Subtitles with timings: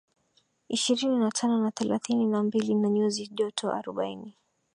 [0.69, 4.33] ishirini na tano na thelathini na mbili na nyuzi joto arobaini